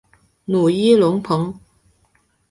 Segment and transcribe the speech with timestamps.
[0.45, 1.53] 努伊隆蓬。